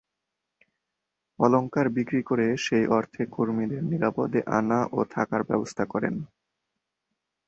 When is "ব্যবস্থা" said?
5.43-5.83